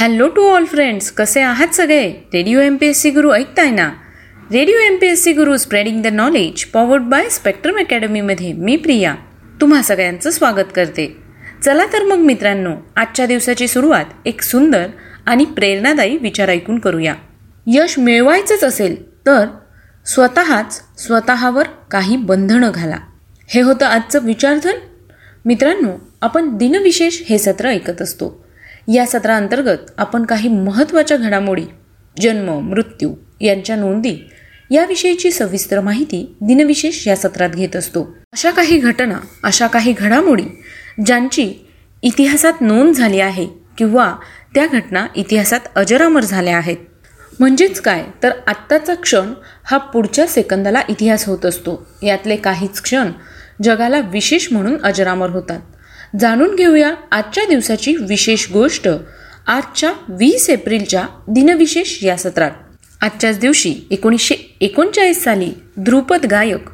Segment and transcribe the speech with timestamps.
[0.00, 2.10] Hello to all friends कसे आहात सगळे?
[2.10, 3.92] Radio M P S C Guru ऐकताय ना?
[4.52, 9.14] Radio M P S C Guru spreading the knowledge powered by spectrum अकॅडमीमध्ये मी प्रिया.
[9.60, 11.16] तुम्हा सगळ्यांचं स्वागत करते.
[11.64, 14.86] चला तर मग मित्रांनो आजच्या दिवसाची सुरुवात एक सुंदर
[15.26, 17.14] आणि प्रेरणादायी विचार ऐकून करूया.
[17.66, 19.46] यश मिळवायचंच असेल तर
[20.06, 22.98] स्वतःच स्वतःवर काही बंधनं घाला.
[23.48, 24.74] हे होतं आजचं विचारधन.
[25.44, 25.90] मित्रांनो
[26.22, 28.47] आपण दिनविशेष हे सत्र ऐकत असतो.
[28.92, 31.64] या सत्राअंतर्गत आपण काही महत्त्वाच्या घडामोडी
[32.20, 34.16] जन्म मृत्यू यांच्या नोंदी
[34.70, 38.16] याविषयीची सविस्तर माहिती दिनविशेष या सत्रात घेत असतो.
[38.32, 40.42] अशा काही घटना अशा काही घडामोडी
[41.06, 41.66] ज्यांची
[42.02, 44.14] इतिहासात नोंद झाली आहे किंवा
[44.54, 46.76] त्या घटना इतिहासात अजरामर झाल्या आहेत.
[47.40, 48.04] म्हणजेच काय?
[48.22, 49.32] तर आत्ताचा क्षण
[49.64, 51.86] हा पुढच्या सेकंदाला इतिहास होत असतो.
[52.02, 53.10] यातले काहीच क्षण
[53.62, 55.60] जगाला विशेष म्हणून अजरामर होतात.
[56.20, 58.88] जाणून घेऊया आजच्या दिवसाची विशेष गोष्ट.
[59.46, 62.50] आजच्या वीस एप्रिलच्या दिनविशेष या सत्रात.
[63.00, 65.50] आजच्याच दिवशी एकोणीसशे एकोणचाळीस साली
[65.80, 66.70] ध्रुपद गायक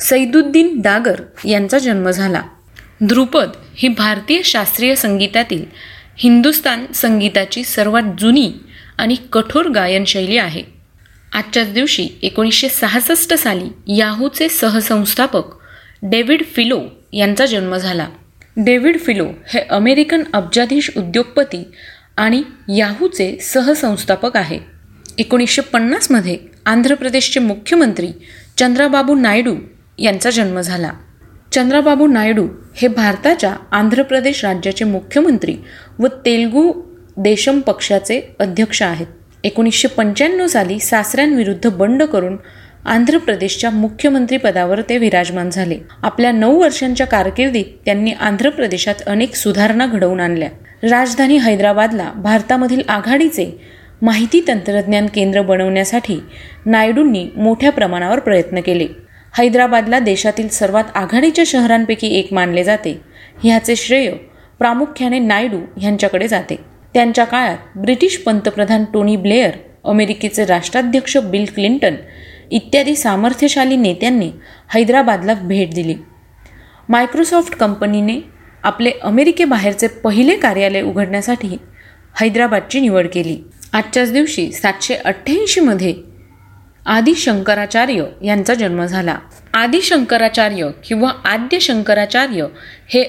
[0.00, 2.42] सैदुद्दीन डागर यांचा जन्म झाला.
[3.04, 5.64] ध्रुपद ही भारतीय शास्त्रीय संगीतातील
[6.16, 8.52] हिंदुस्तान संगीताची सर्वात जुनी
[8.98, 10.62] आणि कठोर गायनशैली आहे.
[11.32, 15.42] आजच्याच दिवशी एकोणीसशे सहासष्ट साली याहूचे सहसंस्थापक
[16.02, 16.80] डेव्हिड फिलो
[17.12, 18.08] यांचा जन्म झाला.
[18.64, 21.64] डेव्हिड फिलो हे अमेरिकन अब्जाधीश उद्योगपती
[22.16, 22.42] आणि
[22.76, 24.58] याहूचे सहसंस्थापक आहे.
[25.18, 28.08] एकोणीसशे पन्नासमध्ये आंध्र प्रदेशचे मुख्यमंत्री
[28.56, 29.54] चंद्राबाबू नायडू
[29.98, 30.90] यांचा जन्म झाला.
[31.52, 35.56] चंद्राबाबू नायडू हे भारताच्या आंध्र प्रदेश राज्याचे मुख्यमंत्री
[35.98, 36.72] व तेलगू
[37.16, 39.06] देशम पक्षाचे अध्यक्ष आहेत.
[39.44, 42.36] एकोणीसशे पंच्याण्णव साली सासऱ्यांविरुद्ध बंड करून
[42.88, 45.76] आंध्र प्रदेशच्या मुख्यमंत्रीपदावर ते विराजमान झाले.
[46.02, 50.48] आपल्या नऊ वर्षांच्या कारकिर्दीत त्यांनी आंध्र प्रदेशात अनेक सुधारणा घडवून आणल्या.
[50.82, 53.50] राजधानी हैदराबादला भारतामधील आघाडीचे
[54.02, 56.18] माहिती तंत्रज्ञान केंद्र बनवण्यासाठी
[56.66, 58.86] नायडूंनी मोठ्या प्रमाणावर प्रयत्न केले.
[59.38, 63.00] हैदराबादला देशातील सर्वात आघाडीच्या शहरांपैकी एक मानले जाते.
[63.42, 64.10] ह्याचे श्रेय
[64.58, 66.56] प्रामुख्याने नायडू यांच्याकडे जाते.
[66.94, 69.50] त्यांच्या काळात ब्रिटिश पंतप्रधान टोनी ब्लेअर
[69.84, 71.94] अमेरिकेचे राष्ट्राध्यक्ष बिल क्लिंटन
[72.50, 74.30] इत्यादी सामर्थ्यशाली नेत्यांनी
[74.74, 75.94] हैदराबादला भेट दिली.
[76.88, 78.20] मायक्रोसॉफ्ट कंपनीने
[78.62, 81.56] आपले अमेरिकेबाहेरचे पहिले कार्यालय उघडण्यासाठी
[82.20, 83.38] हैदराबादची निवड केली.
[83.72, 85.94] आजच्याच दिवशी सातशे अठ्ठ्याऐंशीमध्ये
[86.86, 89.18] आदि शंकराचार्य यांचा जन्म झाला.
[89.54, 92.46] आदिशंकराचार्य किंवा आद्य शंकराचार्य
[92.88, 93.02] हे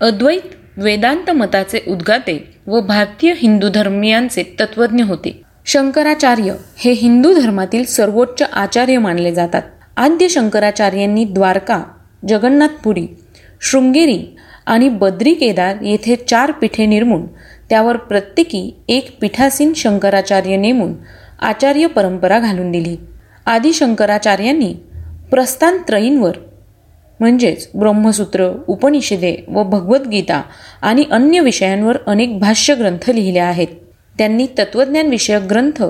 [0.00, 5.42] अद्वैत वेदांत मताचे उद्गाते व भारतीय हिंदू धर्मियांचे तत्वज्ञ होते.
[5.70, 9.62] शंकराचार्य हे हिंदू धर्मातील सर्वोच्च आचार्य मानले जातात.
[9.96, 11.82] आद्य शंकराचार्यांनी द्वारका
[12.28, 13.06] जगन्नाथपुरी
[13.60, 14.36] शृंगेरी
[14.66, 17.26] आणि बद्री केदार येथे चार पीठे निर्मून
[17.70, 20.94] त्यावर प्रत्येकी एक पीठासीन शंकराचार्य नेमून
[21.40, 22.96] आचार्य परंपरा घालून दिली.
[23.46, 24.74] आदी शंकराचार्यांनी
[25.30, 26.36] प्रस्थानत्रयींवर
[27.20, 30.42] म्हणजेच ब्रह्मसूत्र उपनिषदे व भगवद्गीता
[30.82, 33.68] आणि अन्य विषयांवर अनेक भाष्य ग्रंथ लिहिले आहेत.
[34.18, 35.82] त्यांनी तत्त्वज्ञानविषयक ग्रंथ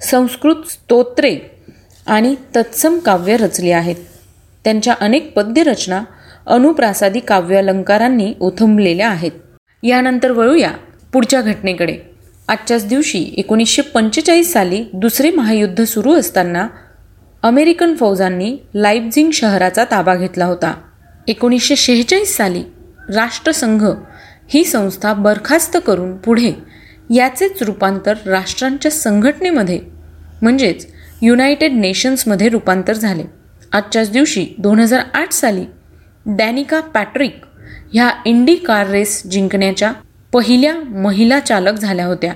[0.00, 1.38] संस्कृत स्तोत्रे
[2.06, 3.96] आणि तत्सम काव्य रचली आहेत.
[4.64, 6.02] त्यांच्या अनेक पद्यरचना
[6.46, 9.32] अनुप्रासादी काव्यालंकारांनी ओथंबलेल्या आहेत.
[9.82, 10.70] यानंतर वळूया
[11.12, 11.96] पुढच्या घटनेकडे.
[12.48, 16.66] आजच्याच दिवशी एकोणीसशे पंचेचाळीस साली दुसरे महायुद्ध सुरू असताना
[17.42, 20.74] अमेरिकन फौजांनी लाईबझिंग शहराचा ताबा घेतला होता.
[21.28, 22.62] एकोणीसशे शेहेचाळीस साली
[23.14, 23.84] राष्ट्रसंघ
[24.48, 26.52] ही संस्था बरखास्त करून पुढे
[27.10, 29.78] याचेच रूपांतर राष्ट्रांच्या संघटनेमध्ये
[30.42, 30.86] म्हणजेच
[31.22, 33.22] युनायटेड नेशन्समध्ये रूपांतर झाले.
[33.72, 35.64] आजच्याच दिवशी दोन हजार आठ साली
[36.26, 37.44] डॅनिका पॅट्रिक
[37.92, 39.92] ह्या इंडी कार रेस जिंकण्याच्या
[40.32, 42.32] पहिल्या महिला चालक झाल्या होत्या.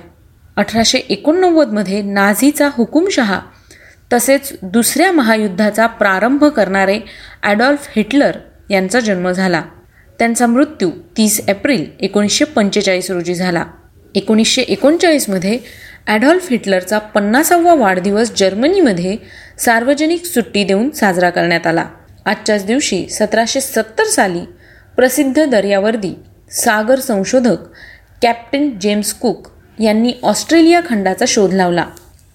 [0.55, 3.39] अठराशे एकोणनव्वदमध्ये नाझीचा हुकुमशहा
[4.13, 6.99] तसेच दुसऱ्या महायुद्धाचा प्रारंभ करणारे
[7.43, 8.37] ॲडॉल्फ हिटलर
[8.69, 9.61] यांचा जन्म झाला.
[10.19, 13.65] त्यांचा मृत्यू तीस एप्रिल एकोणीसशे पंचेचाळीस रोजी झाला.
[14.15, 15.59] एकोणीसशे एकोणचाळीसमध्ये
[16.07, 19.17] ॲडॉल्फ हिटलरचा पन्नासावा वाढदिवस जर्मनीमध्ये
[19.59, 21.85] सार्वजनिक सुट्टी देऊन साजरा करण्यात आला.
[22.25, 24.41] आजच्याच दिवशी सतराशे सत्तर साली
[24.95, 26.13] प्रसिद्ध दर्यावर्दी
[26.51, 27.57] सागर संशोधक
[28.21, 29.47] कॅप्टन जेम्स कुक
[29.79, 31.85] यांनी ऑस्ट्रेलिया खंडाचा शोध लावला.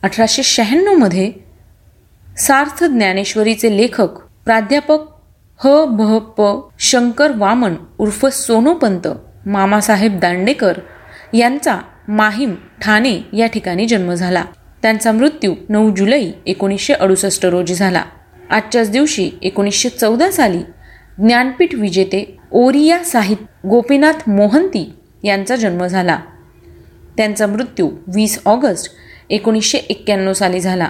[0.02, 1.32] अठराशे शहाण्णवमध्ये
[2.38, 4.08] सार्थ ज्ञानेश्वरीचे लेखक
[4.44, 4.98] प्राध्यापक
[5.64, 5.84] ह.
[5.84, 6.16] भ.
[6.16, 6.60] प.
[6.78, 9.08] शंकर वामन उर्फ सोनोपंत
[9.46, 10.72] मामासाहेब दांडेकर
[11.34, 11.78] यांचा
[12.08, 14.44] माहीम ठाणे या ठिकाणी जन्म झाला.
[14.82, 18.02] त्यांचा मृत्यू नऊ जुलै एकोणीसशे अडुसष्ट रोजी झाला.
[18.50, 20.58] आजच्याच दिवशी एकोणीसशे चौदा साली
[21.18, 24.92] ज्ञानपीठ विजेते ओरिया साहिब गोपीनाथ मोहंती
[25.24, 26.18] यांचा जन्म झाला.
[27.16, 28.92] त्यांचा मृत्यू वीस ऑगस्ट
[29.30, 30.88] एकोणीसशे एक्क्याण्णव साली झाला.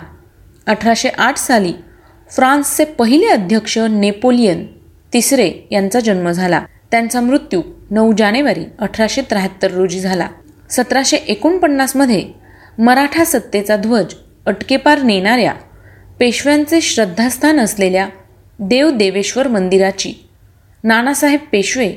[0.66, 1.72] अठराशे आठ साली
[2.30, 4.66] फ्रान्सचे पहिले अध्यक्ष नेपोलियन
[5.12, 6.62] तिसरे यांचा जन्म झाला.
[6.90, 10.28] त्यांचा मृत्यू नऊ जानेवारी अठराशे त्र्याहत्तर रोजी झाला.
[10.70, 12.28] सतराशे एकोणपन्नासमध्ये
[12.78, 14.14] मराठा सत्तेचा ध्वज
[14.46, 15.54] अटकेपार नेणाऱ्या
[16.18, 18.08] पेशव्यांचे श्रद्धास्थान असलेल्या
[18.58, 20.12] देव देवेश्वर मंदिराची
[20.84, 21.92] नानासाहेब पेशवे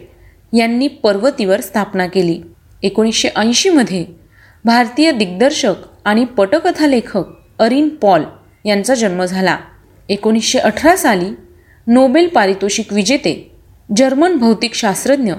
[0.54, 2.42] यांनी पर्वतीवर स्थापना केली.
[2.84, 4.06] एकोणीसशे ऐंशीमध्ये
[4.66, 5.74] भारतीय दिग्दर्शक
[6.06, 7.24] आणि पटकथा लेखक
[7.60, 8.24] अरिन पॉल
[8.66, 9.58] यांचा जन्म झाला.
[10.10, 11.30] एकोणीसशे अठरा साली
[11.88, 13.49] नोबेल पारितोषिक विजेते
[13.96, 15.34] जर्मन भौतिकशास्त्रज्ञ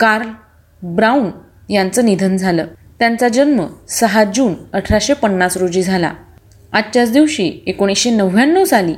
[0.00, 0.28] कार्ल
[0.82, 1.30] ब्राऊन
[1.72, 2.66] यांचं निधन झालं.
[2.98, 6.12] त्यांचा जन्म सहा जून अठराशे पन्नास रोजी झाला.
[6.72, 8.94] आजच्याच दिवशी एकोणीसशे नव्याण्णव साली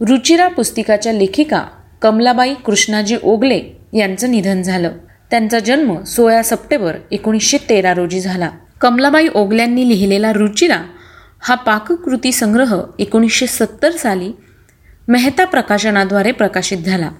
[0.00, 1.64] रुचिरा पुस्तिकाच्या लेखिका
[2.02, 3.60] कमलाबाई कृष्णाजी ओगले
[3.94, 4.90] यांचं निधन झालं.
[5.30, 8.50] त्यांचा जन्म सोळा सप्टेंबर एकोणीसशे तेरा रोजी झाला.
[8.80, 10.82] कमलाबाई ओगल्यांनी लिहिलेला रुचिरा
[11.40, 14.32] हा पाककृती संग्रह एकोणीसशे सत्तर साली
[15.08, 17.10] मेहता प्रकाशनाद्वारे प्रकाशित झाला.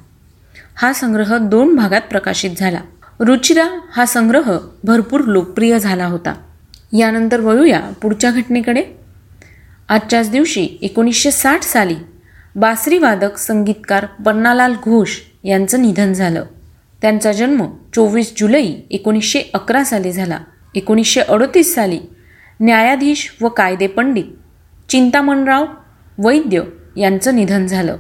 [0.77, 2.81] हा संग्रह दोन भागात प्रकाशित झाला.
[3.21, 6.35] रुचिरा हा संग्रह भरपूर लोकप्रिय झाला होता.
[6.93, 8.85] यानंतर वळूया पुढच्या घटनेकडे.
[9.89, 11.95] आजच्याच दिवशी एकोणीसशे साठ साली
[12.57, 16.45] बासरीवादक संगीतकार पन्नालाल घोष यांचं निधन झालं.
[17.03, 20.39] त्यांचा जन्म चोवीस जुलै एकोणीसशे अकरा साली झाला.
[20.75, 22.01] एकोणीसशे अडतीस साली
[22.61, 24.25] न्यायाधीश व कायदे पंडित
[24.89, 25.65] चिंतामणराव
[26.19, 26.63] वैद्य
[26.97, 27.97] यांचं निधन झालं.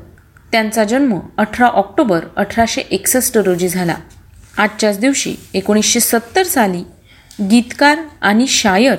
[0.52, 3.94] त्यांचा जन्म अठरा ऑक्टोबर अठराशे एकसष्ट रोजी झाला.
[4.58, 6.82] आजच्याच दिवशी एकोणीसशे सत्तर साली
[7.50, 8.94] गीतकार आणि शायर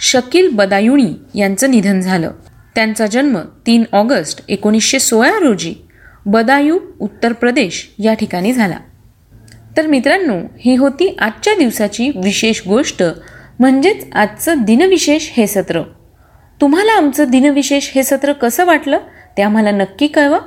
[0.00, 2.30] शकील बदायुणी यांचं निधन झालं.
[2.74, 5.74] त्यांचा जन्म तीन ऑगस्ट एकोणीसशे सोळा रोजी
[6.26, 8.76] बदायू उत्तर प्रदेश या ठिकाणी झाला.
[9.76, 13.02] तर मित्रांनो ही होती आजच्या दिवसाची विशेष गोष्ट.
[13.58, 15.82] म्हणजेच आजचं दिनविशेष हे सत्र.
[16.60, 18.98] तुम्हाला आमचं दिनविशेष हे सत्र कसं वाटलं
[19.36, 20.38] ते आम्हाला नक्की कळवा.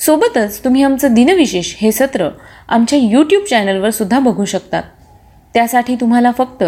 [0.00, 2.28] सोबतच तुम्ही आमचं दिनविशेष हे सत्र
[2.68, 4.82] आमच्या यूट्यूब चॅनलवर सुद्धा बघू शकतात.
[5.54, 6.64] त्यासाठी तुम्हाला फक्त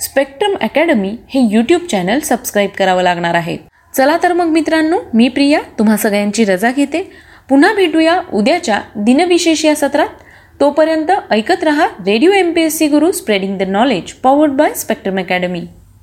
[0.00, 3.56] स्पेक्ट्रम अकॅडमी हे यूट्यूब चॅनल सबस्क्राईब करावं लागणार आहे.
[3.96, 7.10] चला तर मग मित्रांनो मी प्रिया तुम्हा सगळ्यांची रजा घेते.
[7.48, 10.08] पुन्हा भेटूया उद्याच्या दिनविशेष या सत्रात.
[10.60, 15.18] तोपर्यंत ऐकत रहा radio M P S C Guru spreading the knowledge powered by Spectrum
[15.18, 15.62] Academy